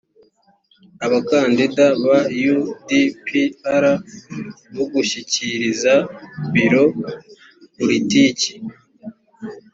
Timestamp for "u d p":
2.53-3.25